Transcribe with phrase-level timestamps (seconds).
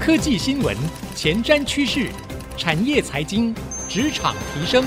[0.00, 0.74] 科技新闻、
[1.14, 2.08] 前瞻趋势、
[2.56, 3.54] 产业财经、
[3.86, 4.82] 职场提升，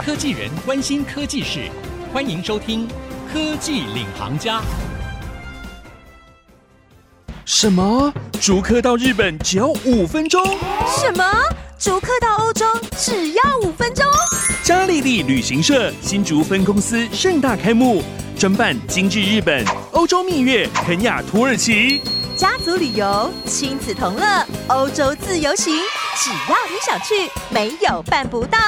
[0.00, 1.68] 科技人关心科技事，
[2.12, 2.86] 欢迎收听
[3.32, 4.60] 《科技领航家》。
[7.44, 8.14] 什么？
[8.40, 10.40] 逐客到日本只要五分钟？
[11.00, 11.24] 什么？
[11.80, 12.64] 逐客到欧洲
[12.96, 14.06] 只要五分钟？
[14.68, 18.02] 嘉利利旅行社新竹分公司盛大开幕，
[18.38, 22.02] 专办精致日本、欧洲蜜月、肯亚、土耳其。
[22.36, 25.74] 家族旅游、亲子同乐、欧洲自由行，
[26.18, 28.58] 只要你想去，没有办不到。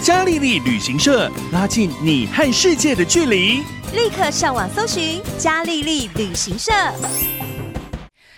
[0.00, 3.62] 嘉利利旅行社拉近你和世界的距离，
[3.92, 6.72] 立刻上网搜寻嘉利利旅行社。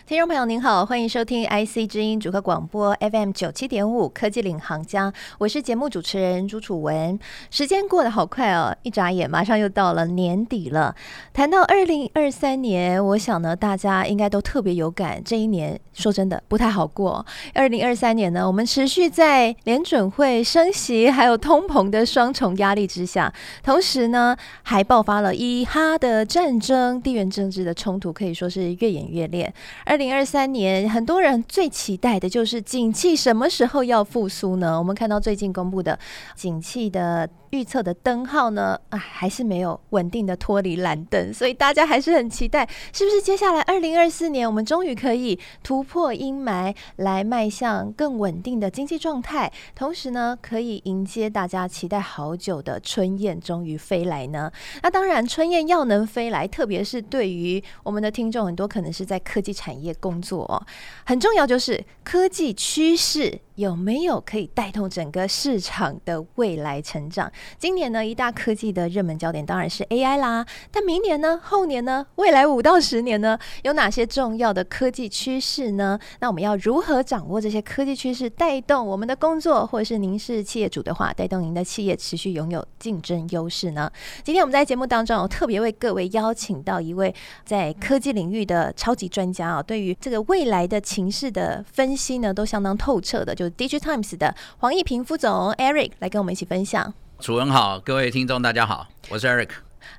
[0.07, 7.19] 听众朋友您好，欢迎收听 IC 之音主客广播 FM 九七点五科技领航家，我是节目主持人朱楚文。
[7.51, 10.95] 时间过得好快哦，一眨眼马上又到了年底了。
[11.33, 17.25] 谈到二零二三年，我想呢，大家应该都特别有感，这一年说真的不太好过。
[17.55, 29.51] 二零二三年呢，我们持续在联准会升息还有通膨的双重压力之下，同时呢，还爆发了伊哈的战争，地缘政治的冲突可以说是越演越烈。
[29.95, 34.77] 二零二三年，很多人最期待的就是景气什么时候要复苏呢？
[34.77, 35.97] 我们看到最近公布的
[36.35, 37.31] 景气的。
[37.55, 54.51] 预测的灯号呢，啊，还是没有稳定的脱离蓝灯，所以大家还是很期待，是不是接下来二零二四年我们终于可以突破阴霾，来迈向更稳定的经济状态，同时呢，可以迎接大家期待好久的春燕终于飞来呢？
[54.83, 60.61] 那当然，春燕要能飞来，特别是对于我们的听众很多可能是在科技产业工作哦，
[61.07, 63.39] 很重要就是科技趋势。
[63.55, 67.31] 有没有可以带动整个市场的未来成长？
[67.59, 70.45] 今年呢，一大科技的热门焦点当然是 AI 啦。
[70.71, 71.41] 但明年呢？
[71.43, 72.07] 后年呢？
[72.17, 73.39] 未来五到十年呢？
[73.63, 75.99] 有哪些重要的科技趋势呢？
[76.21, 79.67] 那我们要如何掌握这些科技趋势，带动我们的工作？
[79.67, 83.91] 或者是您是企业主的话，带动您的企业持续拥有竞争优势呢？
[84.23, 93.35] 今天我们在节目当中，我特别为各位邀请到一位在科技领域的超级专家啊，对于这个未来的情势的分析呢，都相当透彻的。
[93.35, 96.95] 就是 DIGITIMES 的黄义平副总 Eric 来跟我们一起分享。
[97.21, 99.49] 楚文好，各位听众大家好，我是 Eric，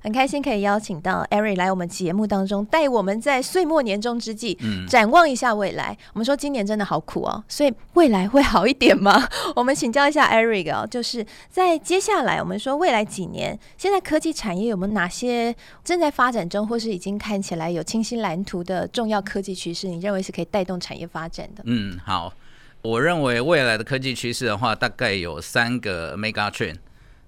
[0.04, 5.98] 很开心可以邀请到 Eric 来我们节目当中，带我们在岁末年终之际，嗯，展望一下未来。
[6.14, 9.28] 我们说今年真的好苦哦，所以未来会好一点吗？
[9.56, 19.88] 我们请教一下 Eric 哦，就是在接下来我们说未来几年，现在科技产业有没有哪些正在发展中，或是已经看起来有清晰蓝图的重要科技趋势？
[19.88, 21.64] 你认为是可以带动产业发展的？
[21.66, 22.32] 嗯，好。
[22.82, 26.76] 我认为未来的科技趋势的话，大概有三个 mega trend。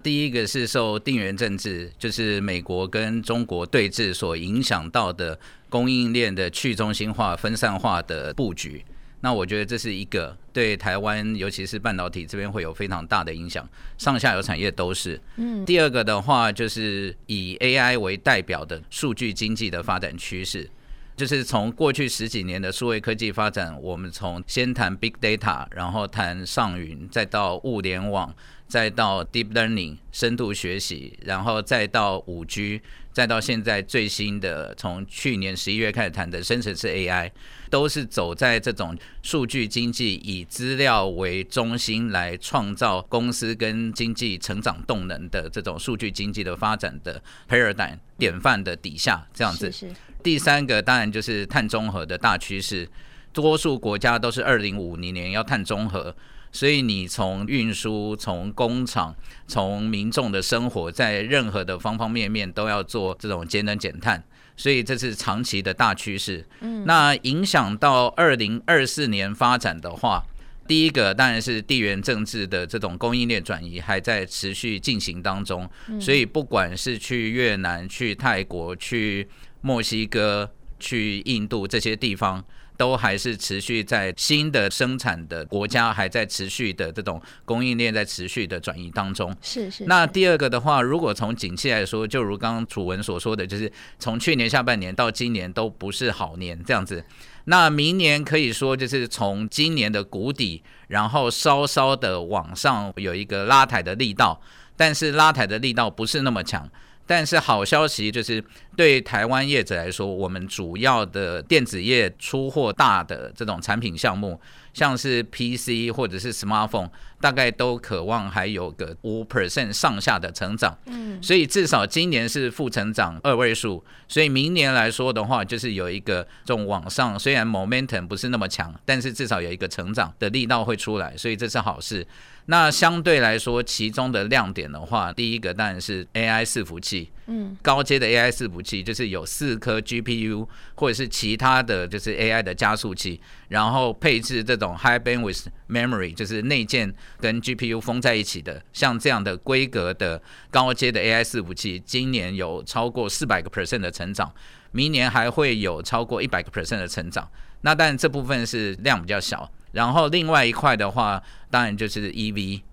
[0.04, 5.38] 第一个是受地缘政治，就是美国跟中国对峙所影响到的
[5.70, 8.86] 供应链的去中心化、分散化的布局。
[9.20, 15.20] 那我觉得这是一个对台湾，尤其是半导体这边会有非常大的影响，上下游产业都是。
[15.38, 15.66] 嗯。
[15.66, 20.70] 第二个的话，就是以 AI 为代表的数据经济的发展趋势。
[21.16, 28.32] 就是从过去十几年的数位科技发展，我们从先谈 Big Data，然后谈上云，再到物联网，
[28.68, 32.82] 再到 Deep Learning 深度学习，然后再到五 G，
[33.14, 37.32] 再到现在最新的从去年十一月开始谈的生成式 AI，
[37.70, 49.72] 都是走在这种数据经济以资料为中心来创造公司跟经济成长动能的这种数据经济的发展的 Paradigm 典范的底下，这样子。
[49.72, 52.90] 是是第三个当然就是碳中和的大趋势，
[53.32, 56.14] 多数国家都是二零五零年要碳中和，
[56.58, 64.24] 所以你从运输、从工厂、从民众的生活，在任何的方方面面都要做这种节能减碳，
[64.56, 66.44] 所以这是长期的大趋势。
[66.62, 70.26] 嗯，那影响到二零二四年发展的话，
[70.68, 75.70] 第一个当然是地缘政治的这种供应链转移还在持续进行当中，
[76.02, 79.30] 所以不管是去越南、去泰国、去
[79.62, 82.44] 墨西哥、去印度这些地方，
[82.78, 89.36] 都还是持续在新的生产的国家，还在持续的这种供应链在持续的转移当中。
[89.42, 89.86] 是是，是。
[89.86, 97.04] 那第二个的话，如果从景气来说，就如刚刚楚文所说的，就是从去年下半年到今年都不是好年这样子。
[97.46, 104.40] 那明年可以说就是从今年的谷底，然后稍稍的往上有一个拉抬的力道，
[104.76, 106.70] 但是拉抬的力道不是那么强。
[107.08, 108.44] 但是好消息就是，
[108.76, 114.40] 对台湾业者来说，我们主要的电子业出货大的这种产品项目，
[114.74, 116.90] 像是 PC 或者是 Smartphone，
[117.22, 120.78] 大概都渴望还有个五 percent 上下的成长。
[120.86, 132.06] 嗯，所以至少今年是负成长二位数，所以明年来说的话，就是有一个这种往上，虽然 momentum 不是那么强，但是至少有一个成长的力道会出来，所以这是好事。
[132.50, 153.50] 那相对来说，其中的亮点的话，第一个当然是 AI 伺服器，嗯，高阶的 AI 伺服器就是有四颗 GPU 或者是其他的就是 AI 的加速器，然后配置这种 High Bandwidth Memory，就是内建跟 GPU 封在一起的，像这样的规格的高阶的 AI 伺服器，今年有超过四百个
[153.50, 154.34] percent 的成长，
[154.72, 157.30] 明年还会有超过一百个 percent 的成长。
[157.62, 159.52] 那但这部分是量比较小。
[159.78, 161.22] 然后另外一块的话，
[161.52, 162.64] 当然就是 EV。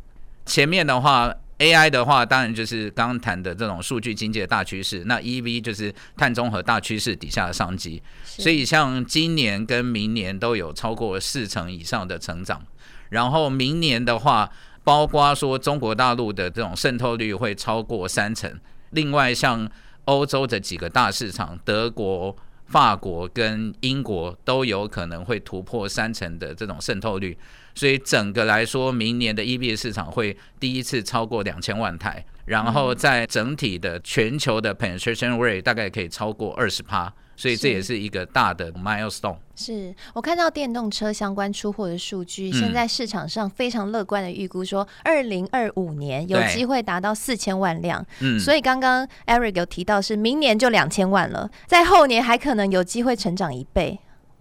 [0.46, 5.04] 前面的话，AI 的话，当然就是刚刚谈的这种数据经济的大趋势。
[5.04, 8.02] 那 EV 就是碳中和大趋势底下的商机。
[8.24, 12.62] 所以像今年跟明年都有超过四成以上的成长。
[13.10, 14.50] 然后明年的话，
[14.82, 18.58] 包括说中国大陆的这种渗透率会超过三成。
[18.92, 19.70] 另外像
[20.06, 22.34] 欧洲的几个大市场，德国。
[22.74, 27.38] 法国跟英国都有可能会突破三成的这种渗透率，
[27.72, 37.14] 所以整个来说，明年的 EV 市场会第一次超过两千万台，然后在整体的全球的 penetration rate 大概可以超过二十趴。
[37.36, 39.36] 所以这也是一个大的 milestone。
[39.56, 48.04] 是我看到电动车相关出货的数据，现在市场上非常乐观的预估说，二零二五年有机会达到四千万辆。
[48.20, 54.00] 嗯，所以刚刚 Eric 有提到是明年就两千万了，在后年还可能有机会成长一倍。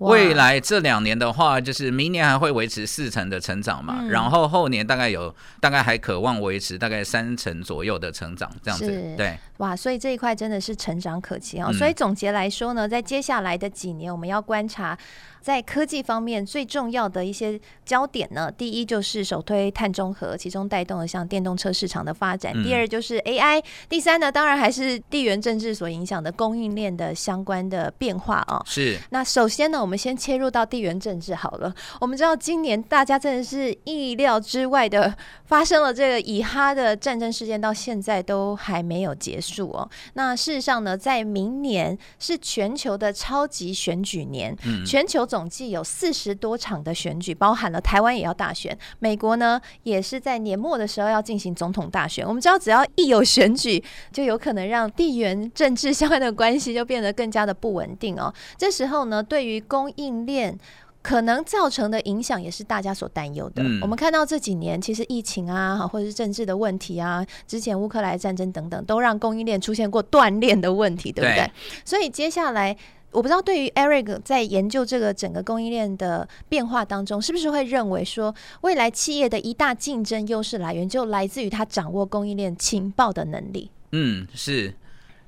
[0.09, 8.85] 未来这两年的话，就是明年还会维持四成的成长嘛，嗯、然后后年大概有大概还渴望维持大概三成左右的成长，这样子。
[9.17, 11.67] 对，哇，所以这一块真的是成长可期哦。
[11.69, 14.97] 嗯、所以总结来说呢，在接下来的几年，我们要观察。
[15.43, 28.63] 在科技方面最重要的一些焦点呢，第一就是首推碳中和，其中带动了像电动车市场的发展；第二就是 AI；第三呢，当然还是地缘政治所影响的供应链的相关的变化啊。
[28.65, 28.97] 是。
[29.09, 31.75] 那首先呢，我们先切入到地缘政治好了。
[31.99, 35.13] 我们知道今年大家真的是意料之外的
[35.43, 39.89] 发生了这个以哈的战争事件，到现在都还没有结束哦。
[40.13, 44.55] 那事实上呢，在明年是全球的超级选举年，
[44.87, 45.27] 全球。
[45.33, 48.77] 总计有四十多场的选举，包含了台湾也要大选。
[48.99, 52.23] 美国呢，也是在年末的时候要进行总统大选。
[52.23, 58.31] 我们知道，只要一有选举，就有可能让地缘政治相关的关系就变得更加的不稳定哦。
[58.59, 60.55] 这时候呢，对于供应链
[61.01, 63.63] 可能造成的影响，也是大家所担忧的。
[63.63, 71.37] 嗯、我们看到这几年，其实疫情啊，或者是政治的问题啊，之前乌克兰战争等等，都让供应链出现过断裂的问题，对不对？
[71.37, 71.51] 对。
[71.83, 72.77] 所以接下来。
[73.13, 83.69] 我不知道对于 Eric 在研究这个整个供应链的变化当中，是不是会认为说，未来企业的一大竞争优势来源就来自于他掌握供应链情报的能力？
[83.91, 84.73] 嗯，是，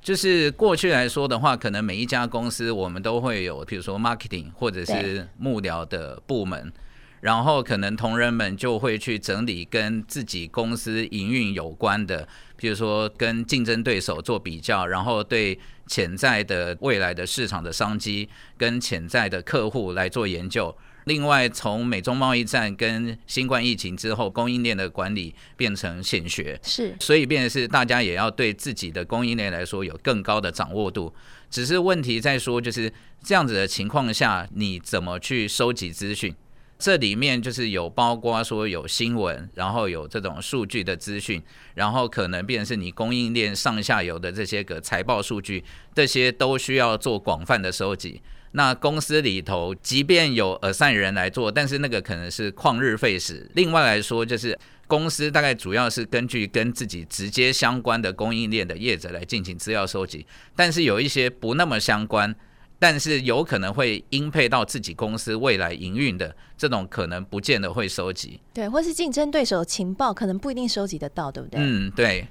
[0.01, 6.73] 就是过去来说的话，可能每一家公司我们都会有，比如说 marketing 或者是幕僚的部门，
[7.21, 15.59] 然后可能同仁们就会去整理跟自己公司营运有关的，比如说跟竞争对手做比较，然后对。
[15.87, 18.27] 潜在的未来的市场的商机
[18.57, 20.75] 跟潜在的客户来做研究。
[21.03, 31.13] 另外，从美中贸易战跟新冠疫情之后，供应链的管理变成显学，是，所以变的是大家也要对自己的供应链来说有更高的掌握度。
[31.51, 32.91] 只是问题在说，就是
[33.23, 36.33] 这样子的情况下，你怎么去收集资讯？
[36.77, 41.41] 这里面就是有包括说有新闻，然后有这种数据的资讯，
[41.73, 45.63] 然后可能变成是你供应链上下游的这些个财报数据，
[45.93, 48.21] 这些都需要做广泛的收集。
[48.51, 53.49] 那公司里头即便有 assign 人来做，但是那个可能是旷日费时。
[53.53, 62.35] 另外来说，就是公司大概主要是根据跟自己直接相关的供应链的业者来进行资料收集，但是有一些不那么相关。
[62.77, 68.39] 但是有可能会应配到自己公司未来营运的这种可能，不见得会收集。
[68.53, 71.59] 对，或是竞争对手情报，可能不一定收集得到，对不对？
[71.61, 72.27] 嗯，对。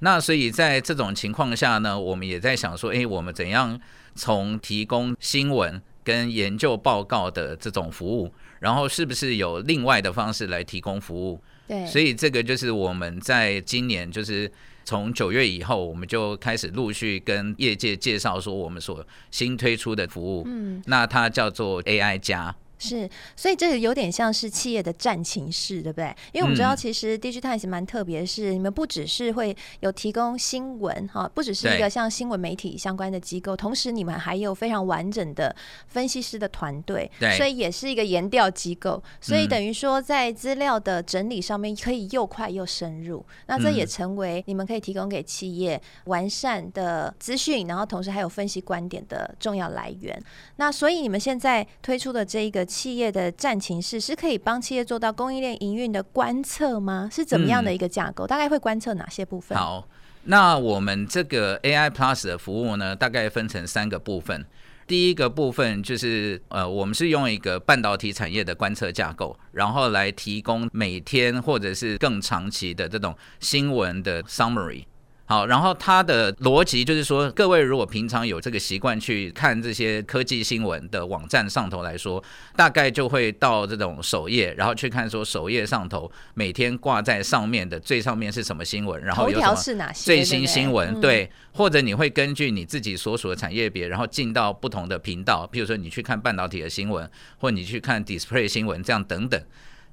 [0.00, 3.80] 那所以在这种情况下呢，我们也在想说，诶，我们怎样
[4.14, 11.40] 从提供新闻跟研究报告的这种服务，然后是不是有另外的方式来提供服务？
[11.66, 11.86] 对。
[11.86, 14.50] 所以这个就是我们在今年就是。
[14.86, 20.44] 从九月以后，我们就开始陆续跟业界介绍说我们所新推出的服务。
[20.46, 22.54] 嗯，那它叫做 AI 加。
[22.78, 26.14] 是，所以这个有点像是企业的战情室，对不对？
[26.32, 35.56] 因为我们知道，其实 DIGITIMES 蛮特别的是，你们不只是会有提供新闻哈，不只是一个像新闻媒体相关的机构，同时你们还有非常完整的
[35.86, 39.02] 分析师的团队，所以也是一个研调机构。
[39.22, 50.22] 所以等于说，在资料的整理上面可以又快又深入，那这也成为你们可以提供给企业完善的资讯，然后同时还有分析观点的重要来源。
[50.56, 52.65] 那所以你们现在推出的这一个。
[52.66, 57.08] 企业的战情室是可以帮企业做到供应链营运的观测吗？
[57.10, 58.26] 是怎么样的一个架构？
[58.26, 59.56] 嗯、大概会观测哪些部分？
[59.56, 59.88] 好，
[60.24, 64.44] 那我们这个 AI Plus 的服务呢，大概分成三个部分。
[64.86, 74.84] 第一个部分就是呃，我们是用一个半导体产业的观测架构，然后来提供每天或者是更长期的这种新闻的 summary。
[75.28, 82.22] 好，然后它的逻辑就是说，各位如果平常有这个习惯去看这些科技新闻的网站上头来说，
[82.54, 99.42] 大概就会到这种首页，然后去看说首页上头每天挂在上面的最上面是什么新闻，然后有什么最新新闻，对，或者你会根据你自己所属的产业别，然后进到不同的频道，比如说你去看半导体的新闻，或你去看 display 新闻，这样等等。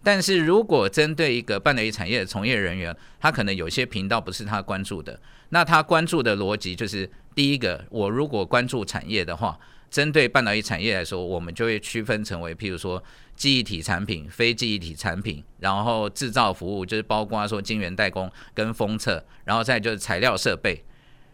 [0.04, 5.18] 但是如果针对一个半导体产业的从业人员，他可能有些频道不是他关注的，
[5.50, 9.58] 那他关注的逻辑就是：第一个，我如果关注产业的话，
[9.90, 13.02] 针对半导体产业来说，我们就会区分成为，譬如说
[13.36, 20.84] 记忆体产品、非记忆体产品，然后制造服务，就是包括说晶圆代工跟封测，然后再就是材料设备。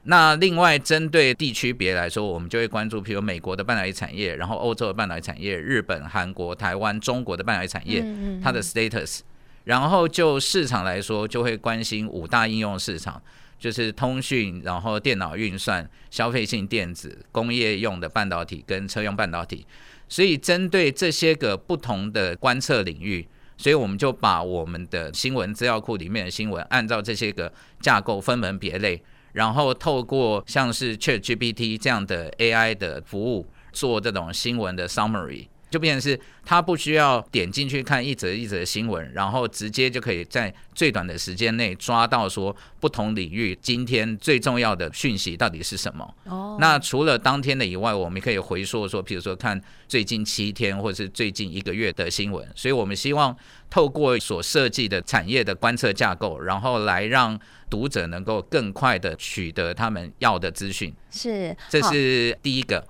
[0.09, 8.03] 那另外针对地区别来说，我们就会关注，譬如美国的半导体产业，然后欧洲的半导体产业，日本、韩国、台湾、中国的半导体产业，
[8.43, 9.19] 它的 status。
[9.65, 13.21] 然后就市场来说，就会关心五大应用市场，
[13.59, 19.63] 就是通讯，然后电脑运算、消费性电子、工业用的半导体跟车用半导体。
[20.07, 28.99] 所以针对这些个不同的观测领域，所以我们就把我们的新闻资料库里面的新闻，按照这些个架构分门别类。
[29.33, 46.15] 然后透过像是 ChatGPT 这样的 AI 的服务做这种新闻的 summary，就变成是他不需要点进去看一则一则的新闻，然后直接就可以在最短的时间内抓到说不同领域今天最重要的讯息到底是什么。
[46.25, 52.47] 哦，那除了当天的以外，我们可以回溯说，比如说看最近七天或者是最近一个月的新闻。
[52.55, 53.35] 所以我们希望
[53.69, 62.87] 透过所设计的产业的观测架构，然后来让读者能够更快的取得他们要的资讯，是，这是第一个。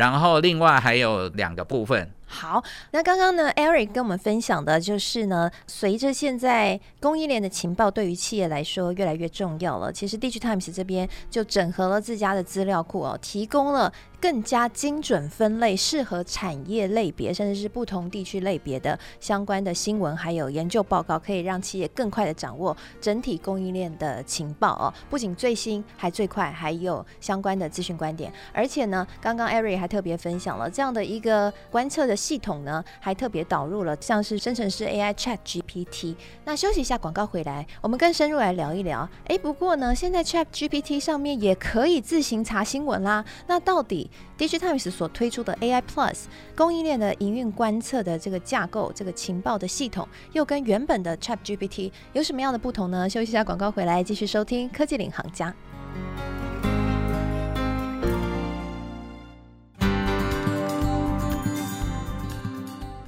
[0.00, 2.10] 然后另外还有两个部分。
[2.32, 24.94] 好，那刚刚呢，Eric 跟我们分享的就是呢，随着现在供应链的情报对于企业来说越来越重要了，其实 DIGITIMES 这边就整合了自家的资料库哦，提供了更加精准分类、适合产业类别甚至是不同地区类别的相关的新闻，还有研究报告，可以让企业更快的掌握整体供应链的情报哦。
[25.10, 28.32] 不仅最新，还最快，还有相关的资讯观点。
[28.52, 32.19] 而且呢，刚刚 Eric 还特别分享了这样的一个观测的。
[32.20, 36.14] 系统呢，还特别导入了像是生成式 AI Chat GPT。
[36.44, 39.08] 那休息一下，广告回来，我们更深入来聊一聊。
[39.28, 43.24] 诶，不过呢，现在 Chat GPT 上面也可以自行查新闻啦。
[43.46, 46.24] 那到底 DIGITIMES 所推出的 AI Plus
[46.54, 53.08] 供应链的营运观测的这个架构，这个情报的系统，又跟原本的 Chat GPT 有什么样的不同呢？
[53.08, 55.54] 休息一下，广告回来继续收听科技领航家。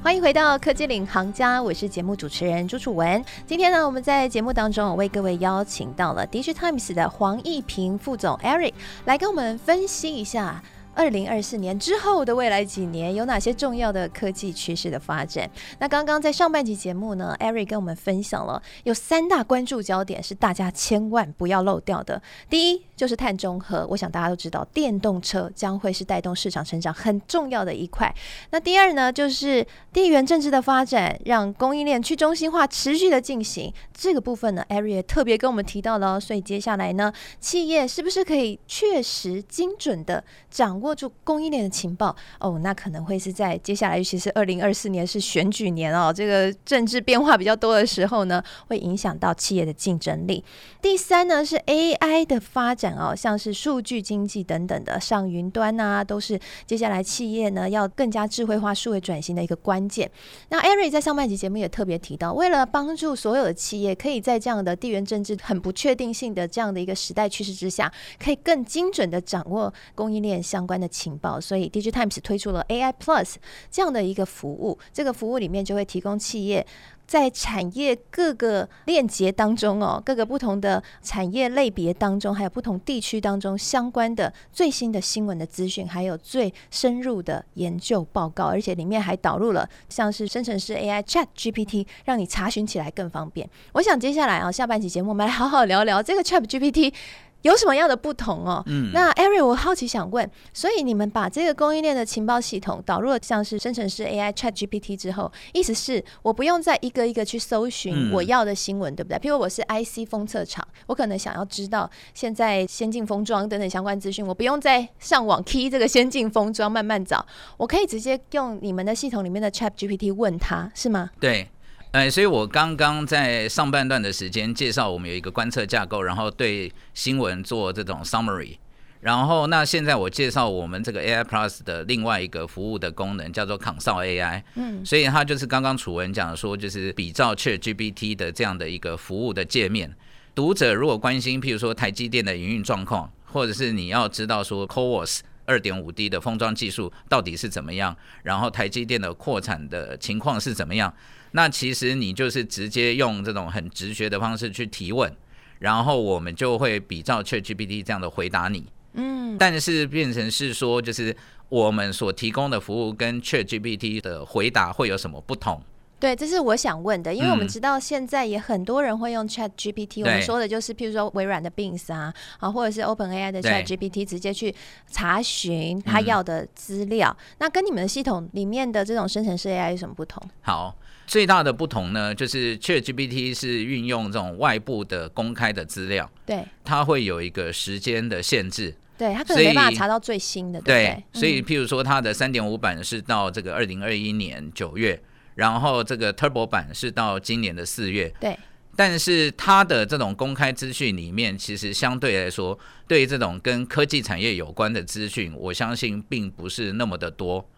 [0.02, 3.24] 欢迎回到科技领航家，我是节目主持人朱楚文。
[3.46, 10.60] 今天呢，我们在节目当中，我为各位邀请到了 DIGITIMES 的黄义平副总 Eric 来跟我们分析一下。
[10.94, 15.48] 二零二四年之后的未来几年有哪些重要的科技趋势的发展？
[15.78, 22.20] 那刚刚在上半集节目呢，Eric 跟我们分享了有三大关注焦点是大家千万不要漏掉的。
[22.50, 28.14] 第一就是碳中和，我想大家都知道，电动车将会是带动市场成长很重要的一块。
[28.50, 33.74] 那第二呢，就是地缘政治的发展，让供应链去中心化持续的进行。
[33.92, 42.14] 这个部分呢，Eric 也特别跟我们提到了，所以接下来呢，企业是不是可以确实精准的掌握住供应链的情报？
[42.38, 50.44] 哦，那可能会是在接下来，尤其是二零二四年是选举年哦，这个政治变化比较多的时候呢，会影响到企业的竞争力。
[50.80, 60.10] 第三呢，是 AI 的发展哦，像是数据经济等等的上云端啊，都是接下来企业呢要更加智慧化、数位转型的一个关键。
[60.48, 63.92] 那艾瑞在上半集节目也特别提到，为了帮助所有的企业。
[64.02, 73.34] 可以在这样的地缘政治很不确定性的这样的一个时代趋势之下，可以更精准的掌握供应链相关的情报，所以 DIGITIMES 推出了 AI Plus
[73.70, 74.76] 这样的一个服务。
[74.92, 76.66] 这个服务里面就会提供企业
[77.06, 93.48] 在产业各个链接当中哦，各个不同的产业类别当中，还有不同地区当中相关的最新的新闻的资讯，还有最深入的研究报告，而且里面还导入了像是生成式 AI Chat GPT，让你查询起来更方便。
[93.72, 96.94] 我想接下来啊，下半期节目我们来好好聊聊这个 Chat GPT。
[97.42, 98.62] 有什么样的不同哦？
[98.66, 109.18] 嗯，那 Eric，我好奇想问，所以你们把这个供应链的情报系统导入了像是生成式 AI Chat GPT 之后，意思是我不用再一个一个去搜寻我要的新闻，嗯、对不对？
[109.18, 117.24] 譬如我是 IC 封测厂，我可能想要知道现在先进封装等等相关资讯，我不用再上网 key 这个先进封装慢慢找，
[117.56, 121.10] 我可以直接用你们的系统里面的 Chat GPT 问他是吗？
[121.20, 121.48] 对。
[121.92, 128.56] 哎，所以我刚刚在上半段的时间介绍，我们有一个观测架构，然后对新闻做这种 summary。
[129.00, 134.42] 然后，那现在我介绍我们这个 AI Plus 的另外一个服务的功能，叫做 Consult AI。
[134.54, 139.94] 嗯，所以它就是刚刚楚文讲说，就是比照 ChatGPT 的这样的一个服务的界面。
[140.34, 145.20] 读者如果关心，譬如说台积电的营运状况，或者是你要知道说 CoWoS
[145.52, 150.92] 二点五 D 的封装技术到底是怎么样，然后台积电的扩产的情况是怎么样。
[151.32, 155.14] 那其实你就是直接用这种很直觉的方式去提问，
[155.58, 158.64] 然后我们就会比照 ChatGPT 这样的回答你。
[158.94, 161.14] 嗯，但是变成是说，就是
[161.50, 165.62] 我们所提供的服务跟 ChatGPT 的回答会有什么不同？
[166.02, 174.52] 对，这是我想问的，因为我们知道现在也很多人会用 ChatGPT，、嗯、我们说的就是譬如说微软的 Bing 啊，啊或者是 OpenAI 的 ChatGPT，直接去
[174.90, 177.16] 查询他要的资料。
[177.16, 180.20] 嗯、那跟你们的系统里面的这种生成式 AI 有什么不同？
[180.40, 180.76] 好。
[181.04, 194.98] 最大的不同呢，就是 ChatGPT 是运用这种外部的公开的资料，对，它会有一个时间的限制，对，它可能没办法查到最新的，对，对，对，所以譬如说它的三点五版是到这个二零二一年九月，
[195.34, 198.38] 然后这个 Turbo 版是到今年的四月，对，
[198.76, 207.48] 但是它的这种公开资讯里面，其实相对来说，对于这种跟科技产业有关的资讯，我相信并不是那么的多。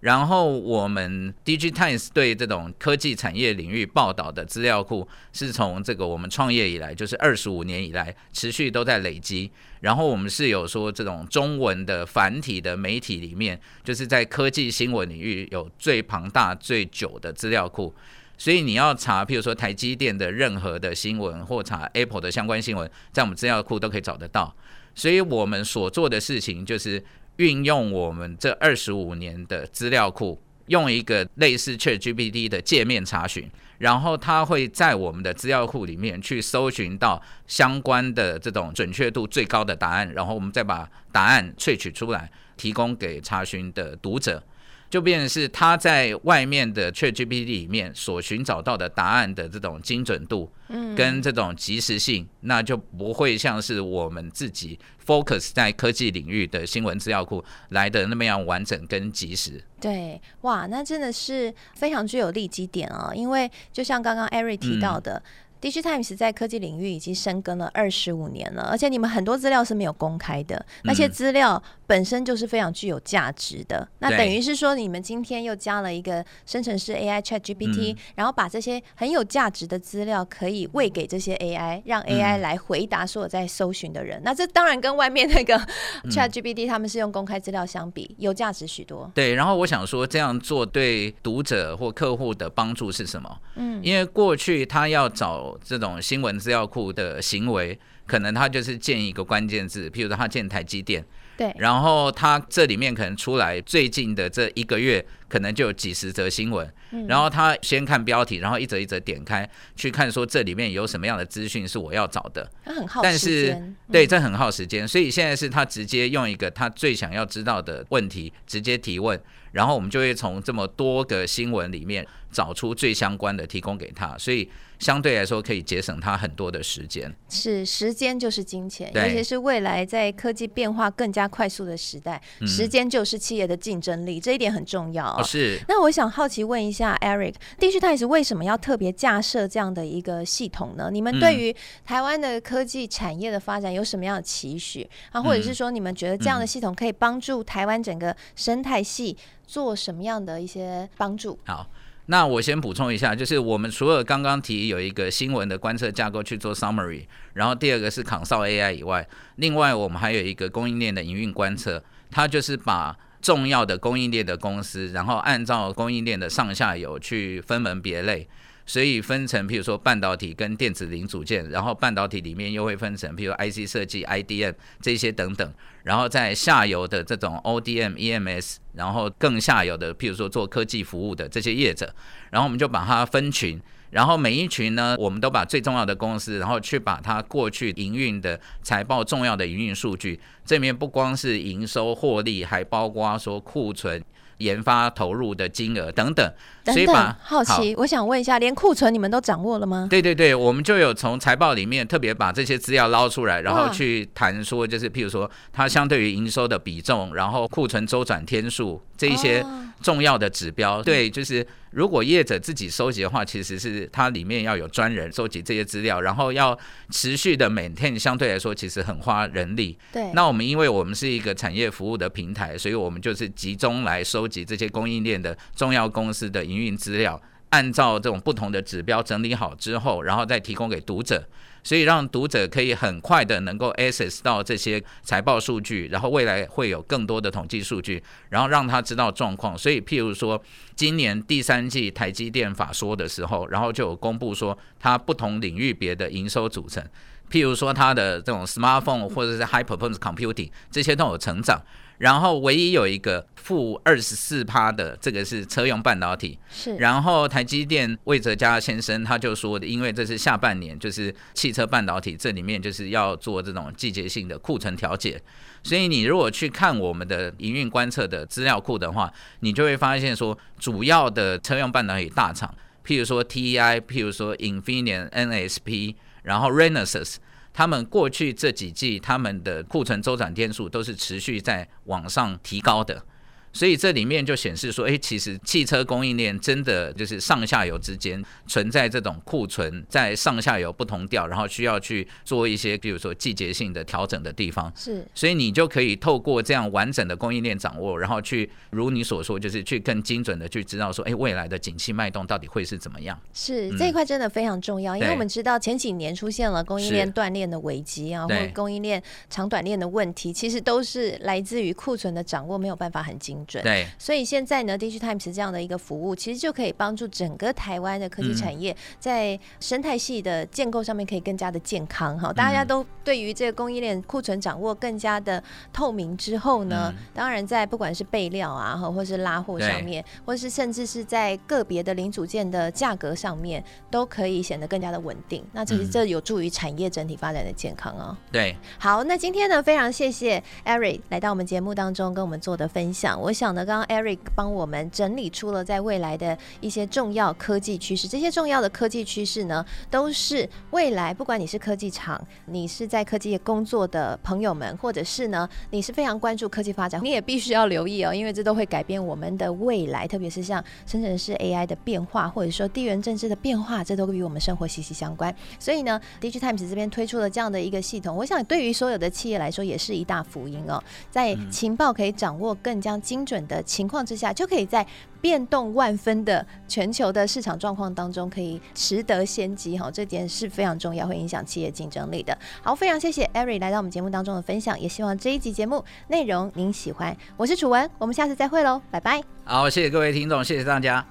[0.00, 9.50] 然后我们 DIGITIMES 对这种科技产业领域报道的资料库，是从这个我们创业以来，就是二十五年以来持续都在累积。
[9.80, 17.94] 然后我们是有说这种中文的繁体的媒体里面，就是在科技新闻领域有最庞大最久的资料库。
[18.38, 24.54] 所以你要查，譬如说台积电的任何的新闻，或查 Apple 的相关新闻，在我们资料库都可以找得到。
[24.94, 27.04] 所以我们所做的事情就是。
[27.40, 44.42] 运用我们这二十五年的资料库，用一个类似 ChatGPT 的界面查询，然后它会在我们的资料库里面去搜寻到相关的这种准确度最高的答案，然后我们再把答案萃取出来，提供给查询的读者。
[44.90, 59.62] 就变成是他在外面的 ChatGPT 里面所寻找到的答案的这种精准度，嗯，跟这种及时性，那就不会像是我们自己 focus 在科技领域的新闻资料库来的那么样完整跟及时。
[59.80, 63.12] 对，哇，那真的是非常具有利基点啊！
[63.14, 65.14] 因为就像刚刚 Eric 提到的。
[65.14, 73.86] 嗯 DIGITIMES 在科技领域已经深耕了二十五年了，而且你们很多资料是没有公开的，那些资料本身就是非常具有价值的。
[73.98, 84.20] 那等于是说，你们今天又加了一个生成式 AI ChatGPT，然后把这些很有价值的资料可以喂给这些 AI，让 AI 来回答所有在搜寻的人。
[84.24, 85.60] 那这当然跟外面那个
[86.04, 89.10] ChatGPT 他们是用公开资料相比，有价值许多。
[89.14, 93.38] 对，然后我想说，这样做对读者或客户的帮助是什么？
[93.56, 101.04] 嗯，因为过去他要找这种新闻资料库的行为，可能他就是建一个关键字，譬如说他建台积电。
[101.36, 112.46] 对，然后他这里面可能出来最近的这一个月，可能就有几十则新闻，嗯、然后他先看标题，然后一则一则点开去看，说这里面有什么样的资讯是我要找的。
[112.62, 119.18] 他很耗但是、嗯、对，这很耗时间，所以现在是他直接用一个他最想要知道的问题直接提问，
[119.52, 124.46] 然后我们就会从这么多个新闻里面找出最相关的提供给他，所以。
[124.80, 127.14] 相对来说，可以节省他很多的时间。
[127.28, 135.14] 是，时间就是金钱，尤其是未来在科技变化更加快速的时代，嗯、时间就是企业的竞争力，这一点很重要。
[135.16, 135.60] 哦、是。
[135.68, 140.88] 那我想好奇问一下，Eric，DIGITIMES 为什么要特别架设这样的一个系统呢？
[140.90, 145.22] 你们对于台湾的科技产业的发展有什么样的期许、嗯、啊？
[145.22, 149.14] 或者是说，你们觉得这样的系统可以帮助台湾整个生态系
[149.46, 151.38] 做什么样的一些帮助？
[151.44, 151.68] 好。
[152.06, 161.82] 那我先补充一下，就是我们除了刚刚提有一个新闻的观测架构去做 summary，然后第二个是 Consult AI 以外，另外我们还有一个供应链的营运观测。
[162.10, 168.28] 它就是把重要的供应链的公司，然后按照供应链的上下游去分门别类。
[168.70, 175.52] 所以分成，譬如说半导体跟电子零组件，然后半导体里面又会分成，譬如 IC 设计、IDM 这些等等，
[175.82, 181.92] 然后在下游的这种 ODM、EMS，然后更下游的，譬如说做科技服务的这些业者，
[182.30, 194.00] 然后我们就把它分群，然后每一群呢，我们都把最重要的公司，然后去把它过去营运的财报重要的营运数据，这里面不光是营收获利，还包括说库存。
[194.40, 196.26] 研发投入的金额等等，
[196.64, 197.80] 等等，所以把好奇，好。
[197.82, 199.86] 我想问一下，连库存你们都掌握了吗？
[199.88, 209.44] 对对对，我们就有从财报里面特别把这些资料捞出来，然后去谈说，就是譬如说它相对于营收的比重，然后库存周转天数这一些
[209.82, 211.46] 重要的指标，哦、对，就是。
[211.72, 216.58] 如果业者自己收集的话，其实是它里面要有专人收集这些资料，然后要
[216.90, 219.78] 持续的 maintain，相对来说其实很花人力。
[219.92, 220.10] 对。
[220.12, 231.24] 那我们因为我们是一个产业服务的平台，所以我们就是集中来收集这些供应链的重要公司的营运资料，按照这种不同的指标整理好之后，然后再提供给读者。
[231.62, 239.58] 所以让读者可以很快的能够 access 到这些财报数据，然后未来会有更多的统计数据，然后让他知道状况。
[239.58, 240.42] 所以譬如说，
[240.74, 246.82] 今年第三季台积电法说的时候，然后就有公布说它不同领域别的营收组成，
[247.30, 251.60] 譬如说它的这种 smartphone 或者是 high performance computing 这些都有成长。
[252.00, 256.38] 然后唯一有一个负二十四趴的，这个是车用半导体。
[256.50, 256.74] 是。
[256.76, 265.20] 然后台积电魏哲家先生他就说，因为这是下半年，就是汽车半导体这里面就是要做这种季节性的库存调节，
[265.62, 277.16] 所以你如果去看我们的营运观测的资料库的话，你就会发现说，主要的车用半导体大厂，譬如说 TEI，譬如说 Infineon、NSP，然后 Renesas。
[277.52, 283.04] 他们过去这几季，他们的库存周转天数都是持续在往上提高的。
[283.52, 294.72] 所以这里面就显示说，哎，其实汽车供应链真的就是上下游之间存在这种库存在上下游不同调，然后需要去做一些，比如说季节性的调整的地方。
[294.76, 303.18] 是，所以你就可以透过这样完整的供应链掌握，然后去如你所说，就是去更精准的去知道说，哎，未来的景气脉动到底会是怎么样？
[303.34, 313.39] 是这一块真的非常重要，嗯、因为我们知道前几年出现了供应链断裂的危机啊，或者供应链长短链的问题，其实都是来自于库存的掌握没有办法很精。
[313.46, 322.32] 对，所以现在呢，DIGITIMES 这样的一个服务，其实就可以帮助整个台湾的科技产业在生态系的建构上面可以更加的健康哈。
[322.32, 335.44] 大家都对于这个供应链库存掌握更加的透明之后呢，当然在不管是备料啊，或是拉货上面，或是甚至是在个别的零组件的价格上面，都可以显得更加的稳定。
[335.52, 338.16] 那其实这有助于产业整体发展的健康哦。
[338.30, 343.20] 对，好，那今天呢，非常谢谢 Eric 来到我们节目当中跟我们做的分享。
[343.20, 348.06] 我想呢，刚刚 Eric 帮我们整理出了在未来的一些重要科技趋势。
[348.06, 360.06] 这些重要的科技趋势呢，都是未来不管你是科技厂，你是在科技业工作的朋友们，或者是呢，你是非常关注科技发展，你也必须要留意哦，因为这都会改变我们的未来。
[360.06, 365.34] 特别是像深圳市 AI 的变化，或者说地缘政治的变化，这都会与我们生活息息相关。
[365.58, 370.82] 所以呢，DIGITIMES 这边推出了这样的一个系统，我想对于所有的企业来说，也是一大福音哦。
[371.10, 374.86] 在情报可以掌握更加精精准的情况之下，就可以在
[375.20, 382.36] 变动万分的全球的市场状况当中，可以持得先机哈，这点是非常重要，会影响企业竞争力的。
[382.62, 387.14] 好，非常谢谢艾瑞来到我们节目当中的分享，也希望这一集节目内容您喜欢。
[387.36, 389.22] 我是楚文，我们下次再会喽，拜拜。
[389.44, 391.04] 好，谢谢各位听众，谢谢大家。